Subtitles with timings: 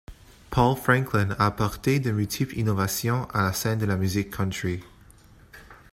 [0.49, 4.81] Paul Franklin a apporté de multiples innovations à la scène de la musique country.